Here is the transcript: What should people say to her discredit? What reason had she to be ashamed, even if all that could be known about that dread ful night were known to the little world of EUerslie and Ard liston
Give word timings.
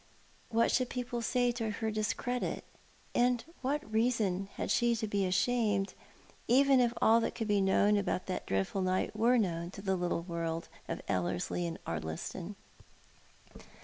What 0.49 0.71
should 0.71 0.89
people 0.89 1.21
say 1.21 1.51
to 1.51 1.69
her 1.69 1.91
discredit? 1.91 2.63
What 3.61 3.93
reason 3.93 4.47
had 4.55 4.71
she 4.71 4.95
to 4.95 5.05
be 5.07 5.27
ashamed, 5.27 5.93
even 6.47 6.79
if 6.79 6.91
all 6.99 7.19
that 7.19 7.35
could 7.35 7.47
be 7.47 7.61
known 7.61 7.97
about 7.97 8.25
that 8.25 8.47
dread 8.47 8.65
ful 8.65 8.81
night 8.81 9.15
were 9.15 9.37
known 9.37 9.69
to 9.69 9.81
the 9.83 9.95
little 9.95 10.23
world 10.23 10.69
of 10.87 11.05
EUerslie 11.07 11.67
and 11.67 11.77
Ard 11.85 12.03
liston 12.03 12.55